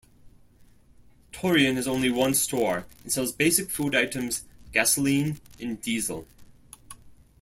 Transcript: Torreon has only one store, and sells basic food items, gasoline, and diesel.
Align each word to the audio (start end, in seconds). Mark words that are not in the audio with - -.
Torreon 1.31 1.75
has 1.75 1.87
only 1.87 2.09
one 2.09 2.33
store, 2.33 2.87
and 3.03 3.11
sells 3.11 3.31
basic 3.31 3.69
food 3.69 3.93
items, 3.93 4.43
gasoline, 4.73 5.39
and 5.59 5.79
diesel. 5.79 6.25